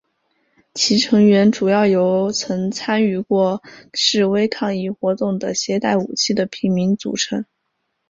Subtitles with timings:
[0.73, 3.61] 其成员主要由曾参与过
[3.93, 7.45] 示威抗议活动的携带武器的平民组成。